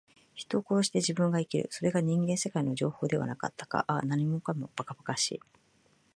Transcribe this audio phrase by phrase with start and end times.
[0.33, 1.67] 人を殺して自分が生きる。
[1.69, 3.85] それが人間世界の定法ではなかったか。
[3.87, 5.41] ああ、何もかも、ばかばかしい。